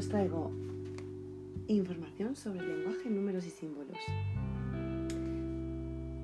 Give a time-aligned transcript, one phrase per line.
[0.00, 0.50] os traigo
[1.68, 3.98] información sobre lenguaje, números y símbolos.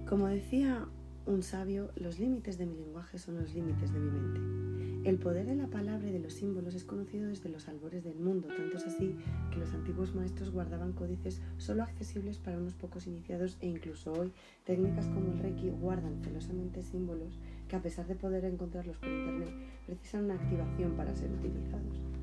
[0.09, 0.87] Como decía
[1.27, 5.11] un sabio, los límites de mi lenguaje son los límites de mi mente.
[5.11, 8.19] El poder de la palabra y de los símbolos es conocido desde los albores del
[8.19, 9.15] mundo, tanto es así
[9.53, 14.33] que los antiguos maestros guardaban códices solo accesibles para unos pocos iniciados e incluso hoy
[14.65, 19.53] técnicas como el Reiki guardan celosamente símbolos que a pesar de poder encontrarlos por internet
[19.85, 22.16] precisan una activación para ser utilizados.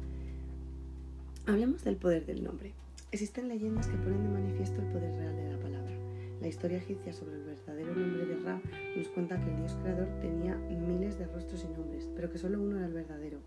[1.45, 2.71] Hablemos del poder del nombre.
[3.11, 5.91] Existen leyendas que ponen de manifiesto el poder real de la palabra.
[6.39, 8.61] La historia egipcia sobre el verdadero nombre de Ra
[8.95, 12.61] nos cuenta que el dios creador tenía miles de rostros y nombres, pero que solo
[12.61, 13.39] uno era el verdadero,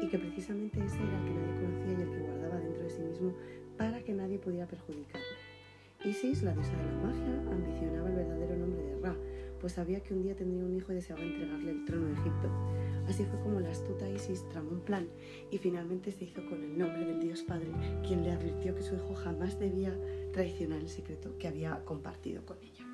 [0.00, 2.90] y que precisamente ese era el que nadie conocía y el que guardaba dentro de
[2.90, 3.34] sí mismo
[3.76, 5.26] para que nadie pudiera perjudicarle.
[6.04, 9.16] Isis, la diosa de la magia, ambicionaba el verdadero nombre de Ra,
[9.60, 12.48] pues sabía que un día tendría un hijo y deseaba entregarle el trono de Egipto.
[13.10, 15.08] Así fue como la astuta Isis tramó un plan
[15.50, 17.72] y finalmente se hizo con el nombre del Dios Padre,
[18.06, 19.92] quien le advirtió que su hijo jamás debía
[20.32, 22.86] traicionar el secreto que había compartido con ella.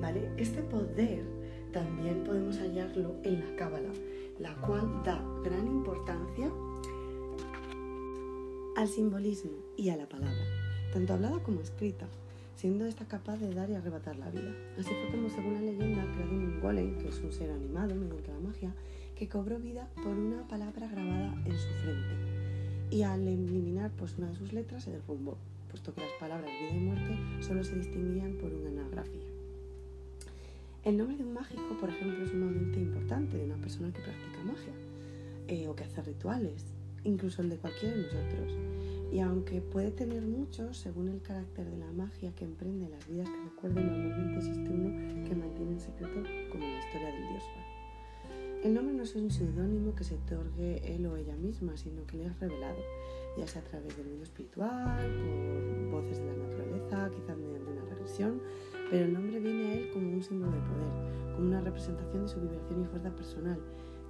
[0.00, 0.32] ¿Vale?
[0.36, 1.24] Este poder
[1.72, 3.92] también podemos hallarlo en la Cábala,
[4.40, 6.50] la cual da gran importancia
[8.74, 10.44] al simbolismo y a la palabra,
[10.92, 12.08] tanto hablada como escrita
[12.62, 14.54] siendo esta capaz de dar y arrebatar la vida.
[14.78, 18.30] Así fue como, según la leyenda, creó un golem, que es un ser animado mediante
[18.30, 18.72] la magia,
[19.16, 22.14] que cobró vida por una palabra grabada en su frente.
[22.88, 25.36] Y al eliminar pues, una de sus letras se derrumbó,
[25.70, 29.26] puesto que las palabras vida y muerte solo se distinguían por una anagrafía.
[30.84, 34.38] El nombre de un mágico, por ejemplo, es sumamente importante de una persona que practica
[34.44, 34.72] magia
[35.48, 36.64] eh, o que hace rituales,
[37.02, 38.52] incluso el de cualquiera de nosotros.
[39.12, 43.28] Y aunque puede tener muchos, según el carácter de la magia que emprende las vidas
[43.28, 47.42] que recuerden, normalmente existe uno que mantiene en secreto como la historia del dios
[48.64, 52.16] El nombre no es un seudónimo que se otorgue él o ella misma, sino que
[52.16, 52.78] le es revelado,
[53.36, 55.06] ya sea a través del mundo espiritual,
[55.90, 58.40] por voces de la naturaleza, quizás mediante una regresión,
[58.90, 62.28] pero el nombre viene a él como un símbolo de poder, como una representación de
[62.28, 63.60] su vibración y fuerza personal,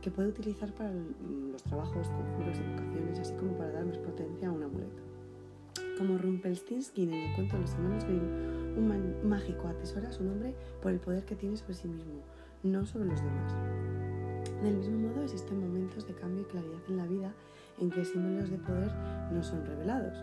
[0.02, 4.52] que puede utilizar para los trabajos, conjuros, educaciones, así como para dar más potencia a
[4.52, 5.02] un amuleto.
[5.96, 10.90] Como Rumpelstiltskin en el cuento de los hermanos Grimm, un mágico atesora su nombre por
[10.90, 12.20] el poder que tiene sobre sí mismo,
[12.64, 13.54] no sobre los demás.
[14.62, 17.32] Del mismo modo, existen momentos de cambio y claridad en la vida
[17.78, 18.92] en que símbolos de poder
[19.32, 20.18] no son revelados.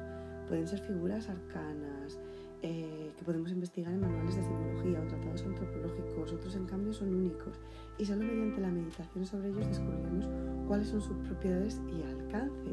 [0.48, 2.20] Pueden ser figuras arcanas,
[2.62, 7.14] eh, que podemos investigar en manuales de simbología o tratados antropológicos, otros en cambio son
[7.14, 7.58] únicos
[7.98, 10.28] y solo mediante la meditación sobre ellos descubriremos
[10.68, 12.70] cuáles son sus propiedades y alcance.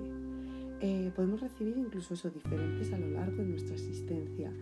[0.81, 4.53] Eh, podemos recibir incluso eso diferentes a lo largo de nuestra existencia.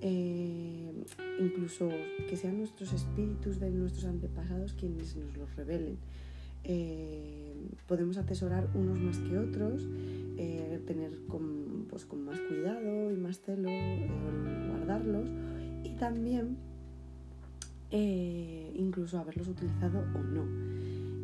[0.00, 0.90] Eh,
[1.38, 1.88] incluso
[2.28, 5.98] que sean nuestros espíritus de nuestros antepasados quienes nos los revelen.
[7.86, 9.86] Podemos atesorar unos más que otros,
[10.86, 13.70] tener con, pues, con más cuidado y más celo
[14.68, 15.28] guardarlos
[15.84, 16.56] y también
[17.90, 20.46] eh, incluso haberlos utilizado o no.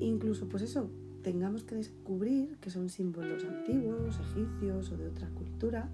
[0.01, 0.91] Incluso, pues eso,
[1.23, 5.89] tengamos que descubrir que son símbolos antiguos, egipcios o de otra cultura,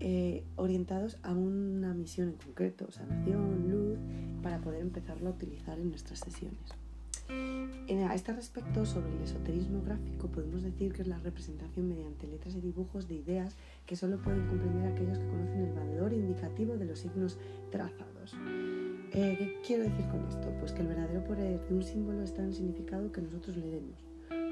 [0.00, 3.98] eh, orientados a una misión en concreto, sanación, luz,
[4.42, 6.81] para poder empezarlo a utilizar en nuestras sesiones.
[8.12, 12.54] A este respecto, sobre el esoterismo gráfico, podemos decir que es la representación mediante letras
[12.54, 13.56] y dibujos de ideas
[13.86, 17.38] que solo pueden comprender aquellos que conocen el valor indicativo de los signos
[17.70, 18.36] trazados.
[19.12, 20.46] Eh, ¿Qué quiero decir con esto?
[20.60, 23.70] Pues que el verdadero poder de un símbolo está en el significado que nosotros le
[23.70, 24.04] demos.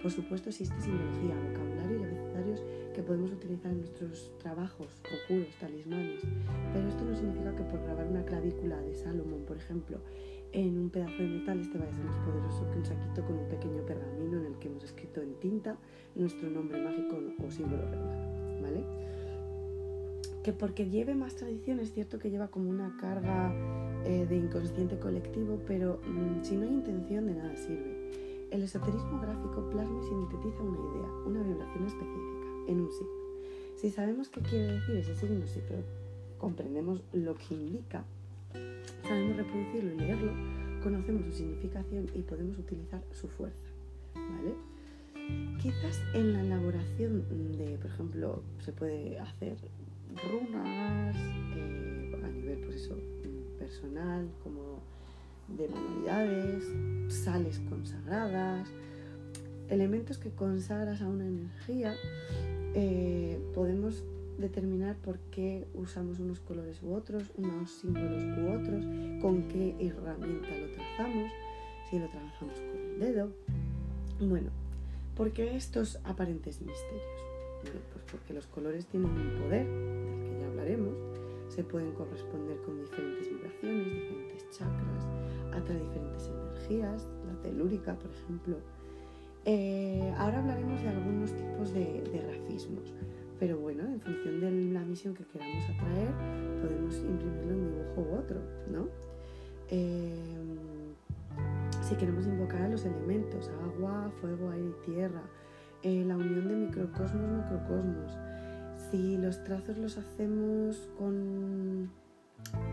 [0.02, 2.62] Por supuesto existe simbología, vocabulario y abecedarios
[2.94, 6.22] que podemos utilizar en nuestros trabajos, conjuros, talismanes,
[6.72, 9.98] pero esto no significa que por grabar una clavícula de Salomón, por ejemplo,
[10.52, 13.38] en un pedazo de metal este vaya a ser más poderoso que un saquito con
[13.38, 15.76] un pequeño pergamino en el que hemos escrito en tinta
[16.14, 18.84] nuestro nombre mágico o símbolo revelado, ¿vale?
[20.42, 23.52] Que porque lleve más tradición es cierto que lleva como una carga
[24.04, 28.48] eh, de inconsciente colectivo, pero mm, si no hay intención de nada sirve.
[28.50, 33.20] El esoterismo gráfico plasma y sintetiza una idea, una vibración específica, en un signo.
[33.76, 35.60] Si sabemos qué quiere decir ese signo, si
[36.38, 38.04] comprendemos lo que indica,
[39.02, 40.32] sabemos reproducirlo y leerlo,
[40.82, 43.68] conocemos su significación y podemos utilizar su fuerza.
[44.14, 44.54] ¿vale?
[45.60, 47.24] Quizás en la elaboración
[47.56, 49.56] de, por ejemplo, se puede hacer
[50.30, 51.16] runas
[51.54, 52.96] eh, a nivel pues eso,
[53.58, 54.80] personal, como
[55.56, 56.64] de manualidades,
[57.08, 58.68] sales consagradas,
[59.68, 61.94] elementos que consagras a una energía,
[62.74, 64.02] eh, podemos
[64.40, 68.84] determinar por qué usamos unos colores u otros, unos símbolos u otros,
[69.20, 71.30] con qué herramienta lo trazamos,
[71.88, 73.32] si lo trabajamos con el dedo.
[74.20, 74.50] Bueno,
[75.16, 77.20] ¿por qué estos aparentes misterios?
[77.62, 80.94] Bueno, pues porque los colores tienen un poder, del que ya hablaremos,
[81.48, 85.04] se pueden corresponder con diferentes vibraciones, diferentes chakras,
[85.52, 88.56] atrae diferentes energías, la telúrica, por ejemplo.
[89.44, 92.92] Eh, ahora hablaremos de algunos tipos de, grafismos,
[93.40, 96.10] pero bueno, en función de la misión que queramos atraer,
[96.60, 98.40] podemos imprimirle un dibujo u otro,
[98.70, 98.88] ¿no?
[99.68, 100.14] Eh,
[101.80, 105.22] si queremos invocar a los elementos, agua, fuego, aire y tierra,
[105.82, 108.12] eh, la unión de microcosmos, macrocosmos,
[108.90, 111.90] si los trazos los hacemos con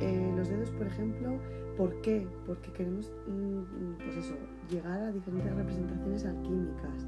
[0.02, 1.40] eh, los dedos, por ejemplo,
[1.78, 2.28] ¿por qué?
[2.46, 4.36] Porque queremos, mm, pues eso,
[4.70, 7.08] llegar a diferentes representaciones alquímicas.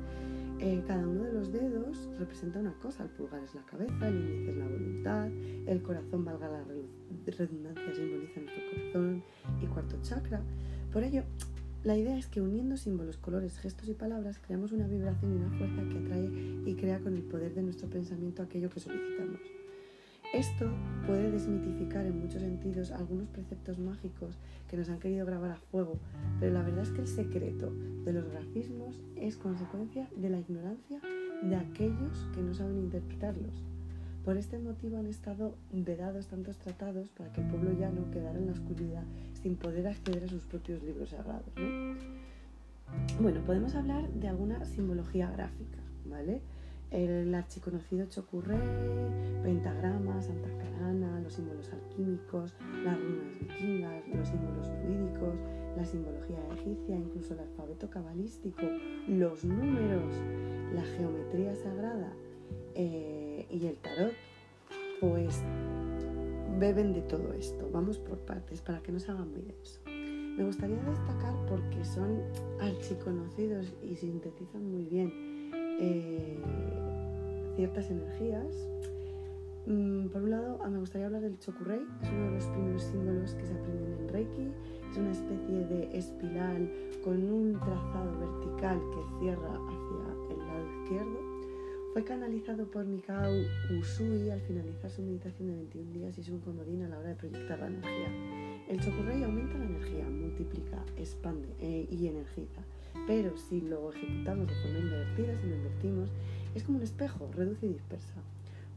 [0.61, 3.03] Eh, cada uno de los dedos representa una cosa.
[3.03, 5.27] El pulgar es la cabeza, el índice es la voluntad,
[5.67, 9.23] el corazón, valga la redundancia, simboliza nuestro corazón
[9.61, 10.41] y cuarto chakra.
[10.91, 11.23] Por ello,
[11.83, 15.57] la idea es que uniendo símbolos, colores, gestos y palabras creamos una vibración y una
[15.57, 16.29] fuerza que atrae
[16.65, 19.39] y crea con el poder de nuestro pensamiento aquello que solicitamos.
[20.33, 20.69] Esto
[21.07, 24.37] puede desmitificar en muchos sentidos algunos preceptos mágicos
[24.69, 25.97] que nos han querido grabar a fuego,
[26.39, 27.73] pero la verdad es que el secreto
[28.05, 31.01] de los grafismos es consecuencia de la ignorancia
[31.41, 33.63] de aquellos que no saben interpretarlos.
[34.23, 38.45] Por este motivo han estado vedados tantos tratados para que el pueblo llano quedara en
[38.45, 39.05] la oscuridad
[39.41, 41.53] sin poder acceder a sus propios libros sagrados.
[43.19, 46.41] Bueno, podemos hablar de alguna simbología gráfica, ¿vale?
[46.91, 48.59] El archiconocido Chokurrei,
[49.43, 55.35] pentagrama, Santa Carana, los símbolos alquímicos, las runas vikingas, los símbolos fluídicos,
[55.77, 58.63] la simbología egipcia, incluso el alfabeto cabalístico,
[59.07, 60.15] los números,
[60.73, 62.11] la geometría sagrada.
[62.73, 64.13] Eh, y el tarot,
[64.99, 65.43] pues
[66.57, 67.69] beben de todo esto.
[67.71, 69.79] Vamos por partes para que no se hagan muy denso.
[69.85, 72.21] Me gustaría destacar porque son
[72.59, 75.28] archiconocidos y sintetizan muy bien
[75.79, 76.37] eh,
[77.55, 78.45] ciertas energías.
[79.65, 82.83] Mm, por un lado, ah, me gustaría hablar del Chokurei, es uno de los primeros
[82.83, 84.51] símbolos que se aprenden en Reiki.
[84.91, 86.71] Es una especie de espiral
[87.03, 91.39] con un trazado vertical que cierra hacia el lado izquierdo
[91.93, 93.33] fue canalizado por Mikao
[93.79, 97.09] Usui al finalizar su meditación de 21 días y es un comodín a la hora
[97.09, 98.65] de proyectar la energía.
[98.67, 102.61] El Chokurei aumenta la energía, multiplica, expande eh, y energiza.
[103.07, 106.09] Pero si lo ejecutamos de forma invertida, si lo invertimos,
[106.55, 108.21] es como un espejo, reduce y dispersa.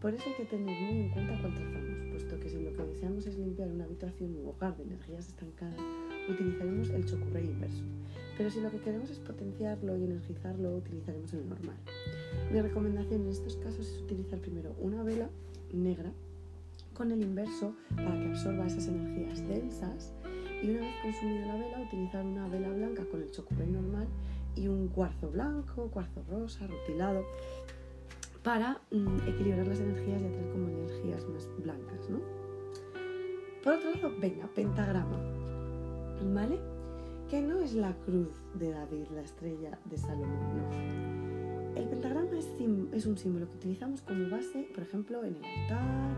[0.00, 2.82] Por eso hay que tener muy en cuenta cuál trazamos, puesto que si lo que
[2.82, 5.78] deseamos es limpiar una habitación u hogar de energías estancadas,
[6.28, 7.84] utilizaremos el Chokurei inverso.
[8.36, 11.76] Pero si lo que queremos es potenciarlo y energizarlo, utilizaremos el normal.
[12.50, 15.28] Mi recomendación en estos casos es utilizar primero una vela
[15.72, 16.12] negra
[16.94, 20.12] con el inverso para que absorba esas energías densas
[20.62, 24.06] y una vez consumida la vela utilizar una vela blanca con el chocolate normal
[24.54, 27.24] y un cuarzo blanco, cuarzo rosa, rutilado
[28.42, 32.20] para mm, equilibrar las energías y hacer como energías más blancas, ¿no?
[33.62, 35.18] Por otro lado, venga, pentagrama,
[36.34, 36.58] ¿vale?
[37.30, 41.12] Que no es la cruz de David, la estrella de Salomón, no
[41.76, 42.28] el pentagrama
[42.92, 46.16] es, un símbolo que utilizamos como base, por ejemplo, en el altar,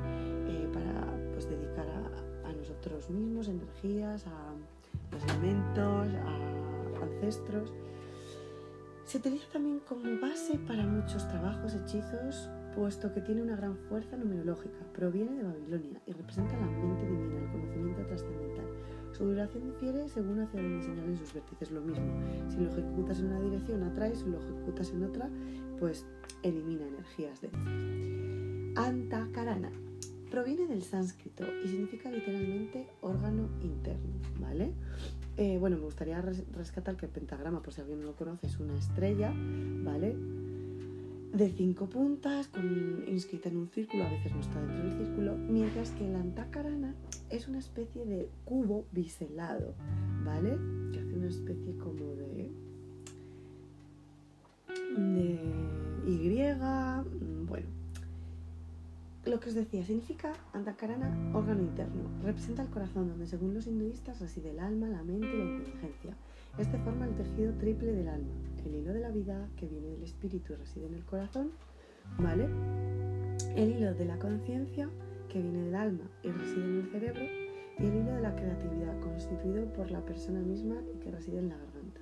[0.49, 1.94] eh, para pues, dedicar a,
[2.85, 4.53] nosotros mismos energías, a
[5.13, 7.73] los elementos, a ancestros.
[9.05, 14.17] Se utiliza también como base para muchos trabajos, hechizos, puesto que tiene una gran fuerza
[14.17, 14.85] numerológica.
[14.95, 18.67] Proviene de Babilonia y representa la mente divina, el conocimiento trascendental.
[19.13, 21.71] Su duración difiere según hacia dónde señalen sus vértices.
[21.71, 22.07] Lo mismo,
[22.51, 25.31] si lo ejecutas en una dirección atrae, si lo ejecutas en otra,
[25.79, 26.05] pues
[26.43, 27.63] elimina energías densas.
[28.77, 29.71] Antakarana
[30.35, 34.73] proviene del sánscrito y significa literalmente órgano interno, ¿vale?
[35.37, 38.59] Eh, bueno, me gustaría rescatar que el pentagrama, por si alguien no lo conoce, es
[38.59, 40.17] una estrella, ¿vale?
[41.33, 42.49] de cinco puntas,
[43.09, 46.95] inscrita en un círculo, a veces no está dentro del círculo, mientras que el antacarana
[47.29, 49.75] es una especie de cubo biselado,
[50.25, 50.57] ¿vale?
[50.93, 52.34] Que hace una especie como de
[59.35, 62.05] Lo que os decía, significa antacarana órgano interno.
[62.23, 66.17] Representa el corazón, donde según los hinduistas reside el alma, la mente y la inteligencia.
[66.57, 68.33] Este forma el tejido triple del alma,
[68.65, 71.51] el hilo de la vida que viene del espíritu y reside en el corazón,
[72.17, 72.49] ¿vale?
[73.57, 74.89] El hilo de la conciencia
[75.29, 77.25] que viene del alma y reside en el cerebro,
[77.81, 81.49] y el hilo de la creatividad constituido por la persona misma y que reside en
[81.49, 82.01] la garganta.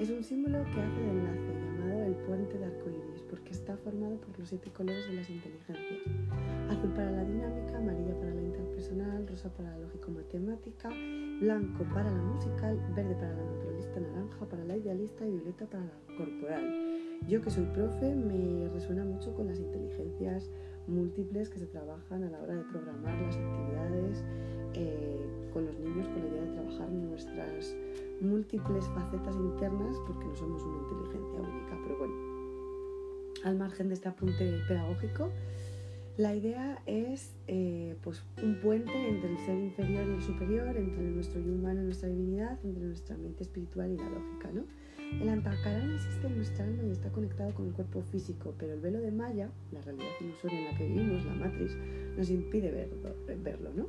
[0.00, 4.18] Es un símbolo que hace de enlace llamado el puente de arcoíris porque está formado
[4.18, 6.00] por los siete colores de las inteligencias.
[6.68, 10.90] Azul para la dinámica, amarilla para la interpersonal, rosa para la lógico-matemática,
[11.40, 15.82] blanco para la musical, verde para la naturalista, naranja para la idealista y violeta para
[15.82, 17.18] la corporal.
[17.26, 20.50] Yo que soy profe me resuena mucho con las inteligencias
[20.86, 24.24] múltiples que se trabajan a la hora de programar las actividades
[24.74, 27.74] eh, con los niños con la idea de trabajar nuestras
[28.20, 31.78] múltiples facetas internas porque no somos una inteligencia única.
[31.82, 32.31] Pero bueno,
[33.44, 35.30] al margen de este apunte pedagógico,
[36.18, 41.04] la idea es eh, pues un puente entre el ser inferior y el superior, entre
[41.04, 44.50] nuestro yo humano y nuestra divinidad, entre nuestra mente espiritual y la lógica.
[44.52, 44.64] ¿no?
[45.20, 48.80] El Antakarana existe en nuestra alma y está conectado con el cuerpo físico, pero el
[48.80, 51.76] velo de Maya, la realidad ilusoria en la que vivimos, la matriz,
[52.16, 53.86] nos impide verlo, verlo ¿no?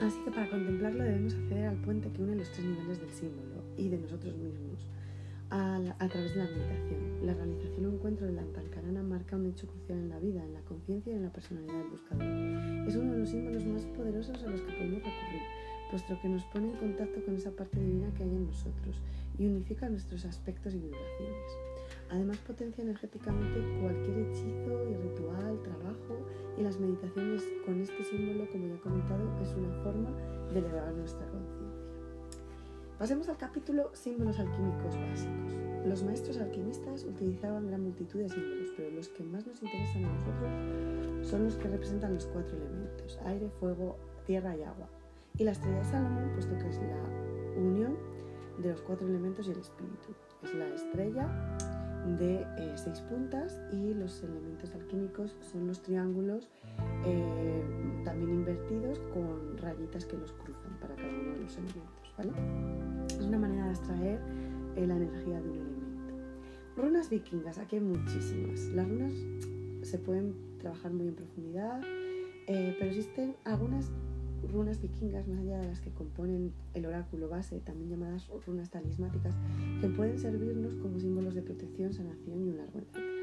[0.00, 3.62] Así que para contemplarlo debemos acceder al puente que une los tres niveles del símbolo
[3.76, 4.86] y de nosotros mismos
[5.50, 7.26] a, través de la meditación.
[7.26, 10.60] La realización o encuentro del Antalkarana marca un hecho crucial en la vida, en la
[10.62, 12.24] conciencia y en la personalidad del buscador.
[12.88, 15.42] Es uno de los símbolos más poderosos a los que podemos recurrir,
[15.90, 19.00] puesto que nos pone en contacto con esa parte divina que hay en nosotros
[19.38, 21.52] y unifica nuestros aspectos y vibraciones.
[22.10, 26.26] Además potencia energéticamente cualquier hechizo y ritual, trabajo
[26.58, 30.10] y las meditaciones con este símbolo, como ya he comentado, es una forma
[30.52, 31.63] de elevar nuestra conciencia.
[33.04, 35.52] Pasemos al capítulo símbolos alquímicos básicos.
[35.84, 40.12] Los maestros alquimistas utilizaban gran multitud de símbolos, pero los que más nos interesan a
[40.14, 44.88] nosotros son los que representan los cuatro elementos, aire, fuego, tierra y agua.
[45.36, 47.98] Y la estrella de Salomón, puesto que es la unión
[48.62, 50.14] de los cuatro elementos y el espíritu.
[50.42, 51.28] Es la estrella
[52.18, 56.48] de eh, seis puntas y los elementos alquímicos son los triángulos
[57.04, 57.53] eh,
[58.14, 63.18] también invertidos con rayitas que los cruzan para cada uno de los elementos.
[63.18, 64.20] Es una manera de extraer
[64.76, 66.14] eh, la energía de un elemento.
[66.76, 68.60] Runas vikingas, aquí hay muchísimas.
[68.68, 69.12] Las runas
[69.82, 71.80] se pueden trabajar muy en profundidad,
[72.46, 73.90] eh, pero existen algunas
[74.52, 79.34] runas vikingas, más allá de las que componen el oráculo base, también llamadas runas talismáticas,
[79.80, 83.14] que pueden servirnos como símbolos de protección, sanación y un largo etcétera.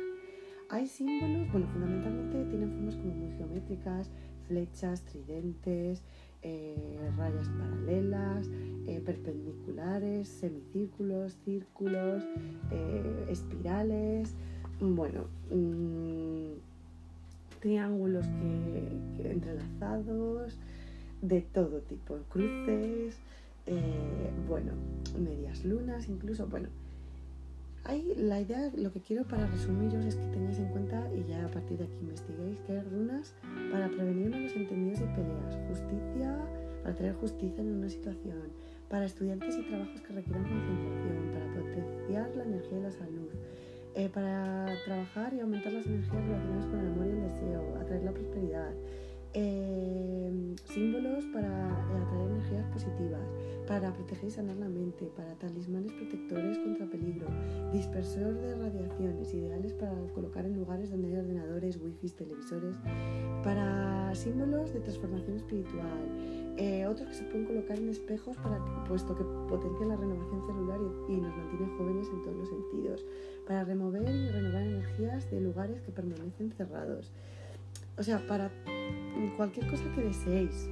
[0.70, 4.10] Hay símbolos, bueno, fundamentalmente tienen formas como muy geométricas,
[4.48, 6.02] flechas, tridentes,
[6.44, 8.50] eh, rayas paralelas,
[8.88, 12.24] eh, perpendiculares, semicírculos, círculos,
[12.72, 14.34] eh, espirales,
[14.80, 16.54] bueno, mm,
[17.60, 20.58] triángulos que, entrelazados,
[21.22, 23.18] de todo tipo, cruces,
[24.48, 24.74] bueno,
[25.24, 26.70] medias lunas, incluso, bueno,
[27.84, 31.46] hay la idea, lo que quiero para resumiros es que tengáis en cuenta y ya
[31.46, 33.34] a partir de aquí investiguéis que hay runas
[33.72, 36.38] para prevenir malos entendidos y peleas, justicia,
[36.84, 38.42] para traer justicia en una situación,
[38.90, 43.30] para estudiantes y trabajos que requieran concentración, para potenciar la energía y la salud,
[43.96, 48.04] eh, para trabajar y aumentar las energías relacionadas con el amor y el deseo, atraer
[48.04, 48.74] la prosperidad,
[49.34, 51.48] eh, símbolos para
[52.04, 53.22] atraer energías positivas,
[53.68, 57.28] para proteger y sanar la mente, para talismanes protectores contra peligro,
[57.72, 62.76] dispersor de radiaciones, ideales para colocar en lugares donde hay ordenadores, wifi, televisores,
[63.44, 66.02] para símbolos de transformación espiritual,
[66.58, 70.80] eh, otros que se pueden colocar en espejos para, puesto que potencian la renovación celular
[71.08, 73.06] y, y nos mantienen jóvenes en todos los sentidos,
[73.48, 77.12] para remover y renovar energías de lugares que permanecen cerrados.
[77.98, 78.52] O sea, para
[79.38, 80.70] cualquier cosa que deseéis.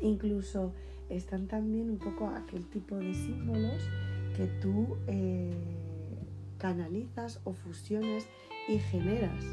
[0.00, 0.72] Incluso
[1.08, 3.82] están también un poco aquel tipo de símbolos
[4.36, 5.50] que tú eh,
[6.58, 8.26] canalizas o fusionas
[8.68, 9.44] y generas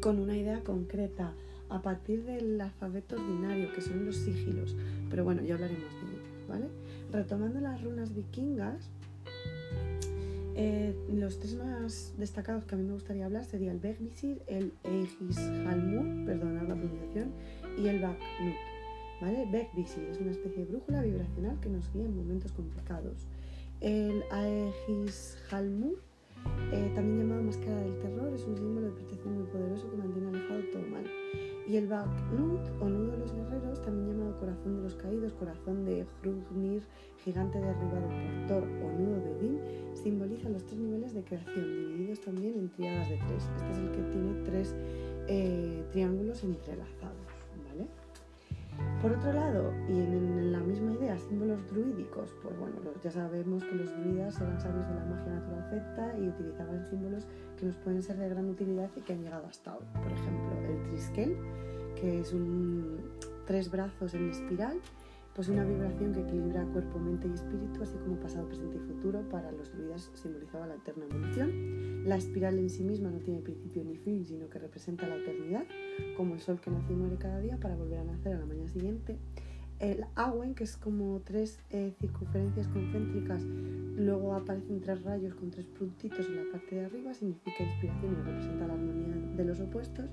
[0.00, 1.34] con una idea concreta
[1.68, 4.76] a partir del alfabeto ordinario, que son los sigilos.
[5.08, 6.66] Pero bueno, ya hablaremos de ellos, ¿vale?
[7.12, 8.90] Retomando las runas vikingas,
[10.62, 14.74] eh, los tres más destacados que a mí me gustaría hablar serían el Begvisir, el
[14.84, 17.32] Eigishalmur, perdonad la pronunciación,
[17.78, 18.54] y el Baknut.
[19.22, 19.48] ¿vale?
[19.74, 23.26] Es una especie de brújula vibracional que nos guía en momentos complicados.
[23.80, 25.98] El Eigishalmur,
[26.72, 30.28] eh, también llamado máscara del terror, es un símbolo de protección muy poderoso que mantiene
[30.28, 31.04] alejado todo mal.
[31.70, 35.84] Y el Baknut, o nudo de los guerreros, también llamado corazón de los caídos, corazón
[35.84, 36.82] de Hrungnir,
[37.22, 39.60] gigante derribado por Thor o nudo de Odín,
[39.94, 43.48] simboliza los tres niveles de creación, divididos también en triadas de tres.
[43.56, 44.74] Este es el que tiene tres
[45.28, 47.28] eh, triángulos entrelazados.
[47.68, 47.86] ¿vale?
[49.00, 53.74] Por otro lado, y en, la misma idea, símbolos druídicos, pues bueno, ya sabemos que
[53.74, 57.26] los druidas eran sabios de la magia natural celta y utilizaban símbolos
[57.58, 59.84] que nos pueden ser de gran utilidad y que han llegado hasta hoy.
[60.02, 61.36] Por ejemplo, el triskel,
[62.00, 62.98] que es un
[63.46, 64.80] tres brazos en espiral
[65.34, 69.26] pues una vibración que equilibra cuerpo, mente y espíritu, así como pasado, presente y futuro.
[69.30, 72.04] Para los druidas simbolizaba la eterna evolución.
[72.04, 75.64] La espiral en sí misma no tiene principio ni fin, sino que representa la eternidad,
[76.16, 78.46] como el sol que nace y muere cada día para volver a nacer a la
[78.46, 79.18] mañana siguiente.
[79.78, 85.64] El Awen, que es como tres eh, circunferencias concéntricas, luego aparecen tres rayos con tres
[85.66, 90.10] puntitos en la parte de arriba, significa inspiración y representa la armonía de los opuestos.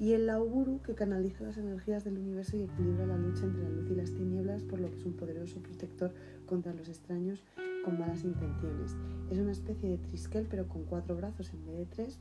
[0.00, 3.70] Y el Lauburu, que canaliza las energías del universo y equilibra la lucha entre la
[3.70, 6.12] luz y las tinieblas, por lo que es un poderoso protector
[6.46, 7.42] contra los extraños
[7.84, 8.96] con malas intenciones.
[9.30, 12.18] Es una especie de triskel, pero con cuatro brazos en vez de tres,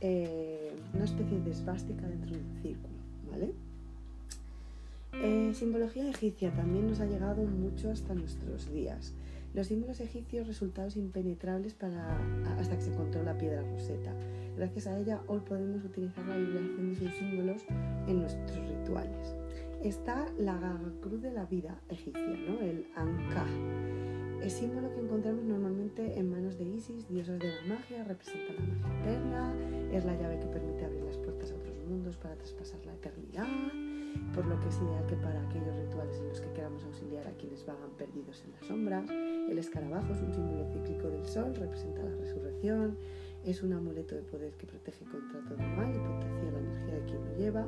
[0.00, 2.96] eh, una especie de esvástica dentro de un círculo,
[3.30, 3.52] ¿vale?
[5.22, 9.12] Eh, simbología egipcia también nos ha llegado mucho hasta nuestros días.
[9.54, 12.18] Los símbolos egipcios resultaron impenetrables para,
[12.58, 14.12] hasta que se encontró la piedra roseta.
[14.56, 17.62] Gracias a ella hoy podemos utilizar la vibración de sus símbolos
[18.08, 19.36] en nuestros rituales.
[19.84, 22.60] Está la cruz de la vida egipcia, ¿no?
[22.60, 24.42] el Ankh.
[24.42, 28.60] El símbolo que encontramos normalmente en manos de Isis, diosas de la magia, representa la
[28.60, 29.54] magia eterna,
[29.92, 33.46] es la llave que permite abrir las puertas a otros mundos para traspasar la eternidad
[34.34, 37.32] por lo que es ideal que para aquellos rituales en los que queramos auxiliar a
[37.32, 42.02] quienes vagan perdidos en las sombras, el escarabajo es un símbolo cíclico del sol, representa
[42.02, 42.96] la resurrección,
[43.44, 47.04] es un amuleto de poder que protege contra todo mal y potencia la energía de
[47.04, 47.66] quien lo lleva,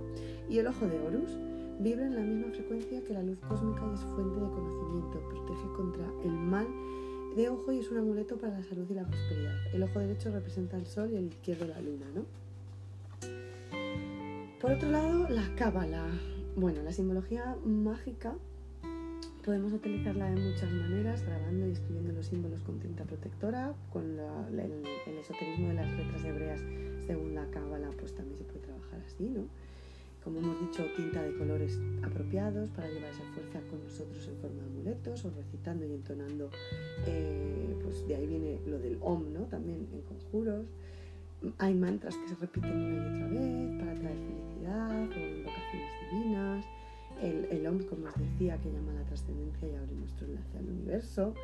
[0.49, 1.39] y el ojo de Horus
[1.79, 5.69] vibra en la misma frecuencia que la luz cósmica y es fuente de conocimiento, protege
[5.77, 6.67] contra el mal
[7.37, 9.55] de ojo y es un amuleto para la salud y la prosperidad.
[9.75, 12.25] El ojo derecho representa el sol y el izquierdo la luna, ¿no?
[14.61, 16.07] Por otro lado, la cábala,
[16.57, 18.35] bueno, la simbología mágica
[19.45, 25.19] podemos utilizarla de muchas maneras, grabando y escribiendo los símbolos con tinta protectora, con el,
[25.21, 26.61] esoterismo de las letras hebreas
[27.07, 29.43] según la cábala, pues también se puede trabajar así, ¿no?
[30.25, 34.63] Como hemos dicho, tinta de colores apropiados para llevar esa fuerza con nosotros en forma
[34.63, 36.51] de amuletos o recitando y entonando,
[37.07, 39.43] eh, pues de ahí viene lo del OM, ¿no?
[39.43, 40.67] También en conjuros.
[41.59, 46.65] Hay mantras que se repiten una y otra vez para traer felicidad o invocaciones divinas.
[47.23, 50.69] El, el OM, como os decía, que llama la trascendencia y abre nuestro enlace al
[50.69, 51.35] universo,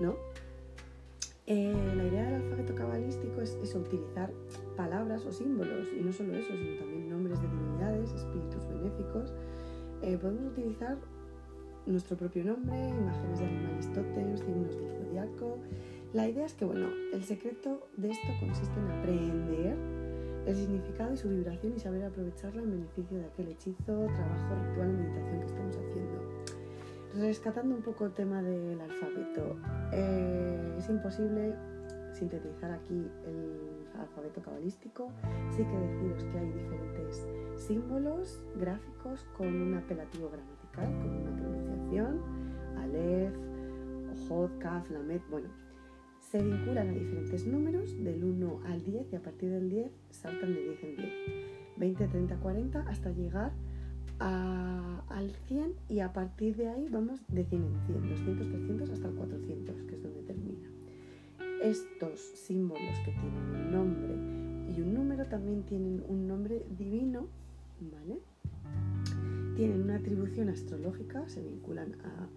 [0.00, 0.14] ¿no?
[1.46, 4.30] Eh, la idea del alfabeto cabalístico es, utilizar
[4.76, 9.32] palabras o símbolos, y no solo eso, sino también nombres de divinidades, espíritus benéficos.
[10.02, 10.98] Eh, podemos utilizar
[11.86, 15.58] nuestro propio nombre, imágenes de animales tótems, signos del zodiaco,
[16.12, 19.76] la idea es que, bueno, el secreto de esto consiste en aprender
[20.48, 24.92] el significado y su vibración y saber aprovecharla en beneficio de aquel hechizo, trabajo, ritual
[24.94, 26.44] meditación que estamos haciendo.
[27.14, 29.56] Rescatando un poco el tema del alfabeto,
[29.92, 31.54] eh, es imposible
[32.14, 35.10] sintetizar aquí el alfabeto cabalístico.
[35.50, 42.20] Sí que deciros que hay diferentes símbolos gráficos con un apelativo gramatical, con una pronunciación,
[42.78, 43.34] Aleph,
[44.12, 45.48] Ojod, Kaf, Lamet, bueno,
[46.30, 50.52] se vinculan a diferentes números del 1 al 10 y a partir del 10 saltan
[50.52, 51.08] de 10 en 10,
[51.78, 53.52] 20, 30, 40 hasta llegar
[54.18, 59.08] al 100 y a partir de ahí vamos de 100 en 100, 200, 300 hasta
[59.08, 60.68] el 400, que es donde termina.
[61.62, 64.14] Estos símbolos que tienen un nombre
[64.76, 67.26] y un número también tienen un nombre divino,
[67.80, 68.18] ¿vale?
[69.56, 72.28] Tienen una atribución astrológica, se vinculan a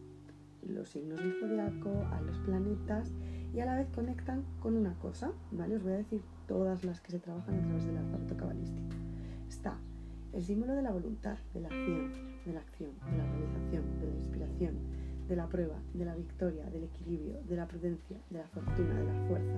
[0.68, 3.12] los signos del zodiaco, a los planetas
[3.54, 5.76] y a la vez conectan con una cosa, ¿vale?
[5.76, 8.96] Os voy a decir todas las que se trabajan a través del alfabeto cabalístico.
[9.50, 9.78] Está
[10.34, 14.08] el símbolo de la voluntad, de la ciencia, de la acción, de la realización, de
[14.08, 14.76] la inspiración,
[15.28, 19.06] de la prueba, de la victoria, del equilibrio, de la prudencia, de la fortuna, de
[19.06, 19.58] la fuerza,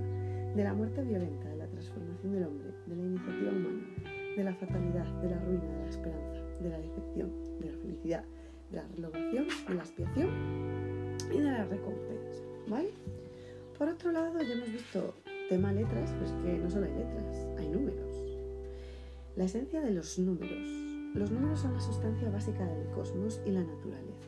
[0.56, 3.84] de la muerte violenta, de la transformación del hombre, de la iniciativa humana,
[4.36, 8.24] de la fatalidad, de la ruina, de la esperanza, de la decepción, de la felicidad,
[8.72, 10.30] de la renovación, de la expiación
[11.64, 12.90] la recompensa, ¿vale?
[13.78, 15.14] Por otro lado, ya hemos visto
[15.50, 18.16] tema letras, pues que no solo hay letras, hay números.
[19.36, 20.68] La esencia de los números.
[21.16, 24.28] Los números son la sustancia básica del cosmos y la naturaleza.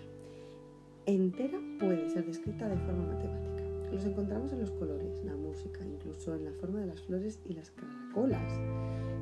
[1.06, 3.64] Entera puede ser descrita de forma matemática.
[3.92, 7.54] Los encontramos en los colores, la música, incluso en la forma de las flores y
[7.54, 8.60] las caracolas.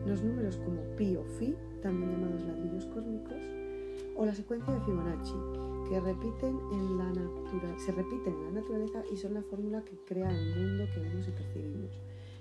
[0.05, 3.41] Los números como pi o phi, también llamados ladrillos cósmicos,
[4.15, 5.35] o la secuencia de Fibonacci,
[5.89, 7.03] que repiten en la
[7.77, 11.27] se repiten en la naturaleza y son la fórmula que crea el mundo que vemos
[11.27, 11.91] y percibimos.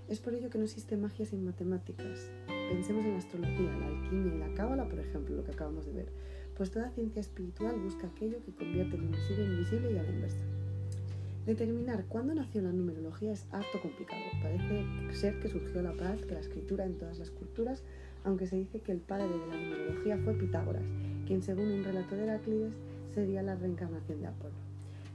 [0.08, 2.30] Es por ello que no existe magia sin matemáticas.
[2.46, 5.92] Pensemos en la astrología, la alquimia y la cábala, por ejemplo, lo que acabamos de
[5.92, 6.08] ver.
[6.56, 10.10] Pues toda ciencia espiritual busca aquello que convierte lo invisible en visible y a la
[10.10, 10.44] inversa.
[11.46, 14.22] Determinar cuándo nació la numerología es harto complicado.
[14.42, 17.82] Parece ser que surgió la paz que la escritura en todas las culturas,
[18.24, 20.84] aunque se dice que el padre de la numerología fue Pitágoras,
[21.26, 22.74] quien según un relato de Heráclides
[23.14, 24.54] sería la reencarnación de Apolo.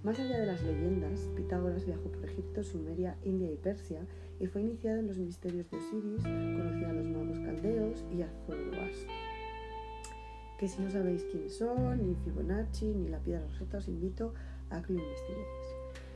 [0.04, 4.02] Más allá de las leyendas, Pitágoras viajó por Egipto, Sumeria, India y Persia
[4.40, 8.30] y fue iniciado en los misterios de Osiris, conocía a los magos caldeos y a
[8.46, 9.12] Zoroastro.
[10.60, 14.34] que si no sabéis quiénes son, ni Fibonacci, ni la piedra roseta, os invito
[14.70, 15.48] a que lo investiguéis.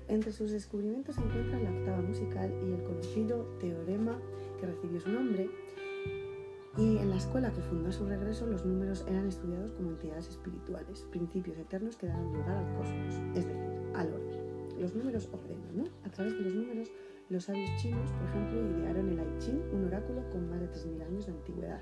[0.07, 4.19] Entre sus descubrimientos se encuentran la octava musical y el conocido teorema
[4.59, 5.49] que recibió su nombre.
[6.77, 10.29] Y en la escuela que fundó a su regreso, los números eran estudiados como entidades
[10.29, 13.57] espirituales, principios eternos que dan lugar al cosmos, es decir,
[13.93, 14.79] al orden.
[14.79, 15.83] Los números ordenan, ¿no?
[16.05, 16.91] A través de los números,
[17.29, 21.05] los sabios chinos, por ejemplo, idearon el I Ching, un oráculo con más de 3.000
[21.07, 21.81] años de antigüedad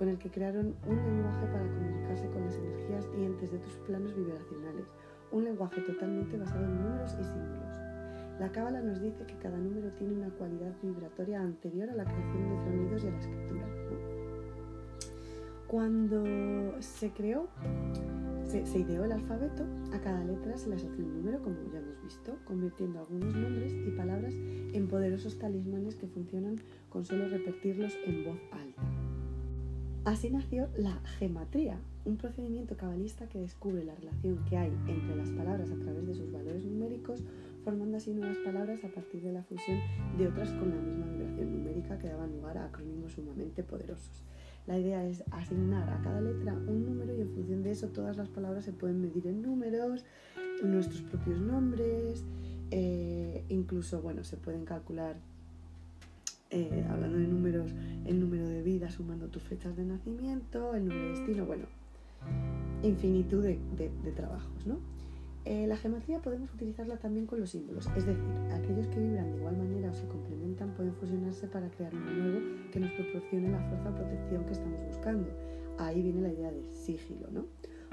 [0.00, 3.74] con el que crearon un lenguaje para comunicarse con las energías y entes de tus
[3.86, 4.86] planos vibracionales,
[5.30, 7.76] un lenguaje totalmente basado en números y símbolos.
[8.40, 12.48] La cábala nos dice que cada número tiene una cualidad vibratoria anterior a la creación
[12.48, 13.66] de sonidos y a la escritura.
[15.70, 16.24] Cuando
[16.80, 17.46] se creó,
[18.48, 22.02] se, ideó el alfabeto, a cada letra se le asoció un número, como ya hemos
[22.02, 28.24] visto, convirtiendo algunos nombres y palabras en poderosos talismanes que funcionan con solo repetirlos en
[28.24, 28.82] voz alta.
[30.06, 35.30] Así nació la gematría, un procedimiento cabalista que descubre la relación que hay entre las
[35.30, 37.22] palabras a través de sus valores numéricos,
[37.62, 39.78] formando así nuevas palabras a partir de la fusión
[40.18, 44.24] de otras con la misma vibración numérica que daban lugar a acrónimos sumamente poderosos.
[44.70, 48.16] La idea es asignar a cada letra un número y en función de eso todas
[48.16, 50.04] las palabras se pueden medir en números,
[50.62, 52.22] nuestros propios nombres,
[52.70, 55.16] eh, incluso bueno, se pueden calcular
[56.50, 57.72] eh, hablando de números,
[58.06, 61.64] el número de vida sumando tus fechas de nacimiento, el número de destino, bueno,
[62.84, 64.78] infinitud de, trabajos, ¿no?
[65.50, 69.38] Eh, la geometría podemos utilizarla también con los símbolos, es decir, aquellos que vibran de
[69.38, 72.38] igual manera o se complementan pueden fusionarse para crear uno nuevo
[72.70, 75.28] que nos proporcione la fuerza o protección que estamos buscando.
[75.76, 77.46] Ahí viene la idea de sigilo, ¿no?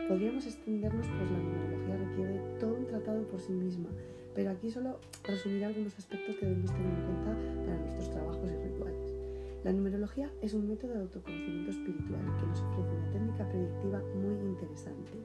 [0.08, 3.89] Podríamos extendernos, pues la numerología requiere todo un tratado por sí misma,
[4.36, 8.70] pero aquí solo resumiré algunos aspectos que debemos tener en cuenta para nuestros trabajos y
[8.70, 9.15] rituales.
[9.63, 14.46] La numerología es un método de autoconocimiento espiritual que nos ofrece una técnica predictiva muy
[14.46, 15.17] interesante,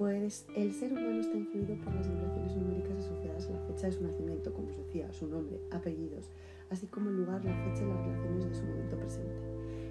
[0.00, 3.92] pues el ser humano está influido por las vibraciones numéricas asociadas a la fecha de
[3.92, 6.30] su nacimiento, como os decía, su nombre, apellidos,
[6.70, 9.36] así como el lugar, la fecha y las relaciones de su momento presente.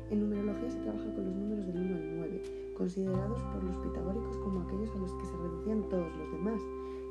[0.10, 4.36] En numerología se trabaja con los números del 1 al 9, considerados por los pitagóricos
[4.38, 6.62] como aquellos a los que se reducían todos los demás,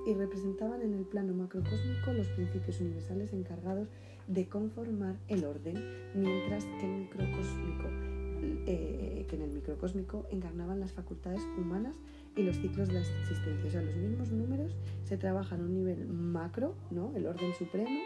[0.04, 3.86] y representaban en el plano macrocósmico los principios universales encargados
[4.26, 5.76] de conformar el orden,
[6.16, 8.07] mientras que, el microcósmico,
[8.42, 11.94] eh, que en el microcósmico encarnaban las facultades humanas
[12.36, 13.66] y los ciclos de la existencia.
[13.66, 17.12] O sea, los mismos números se trabajan a un nivel macro, ¿no?
[17.16, 17.98] el orden supremo,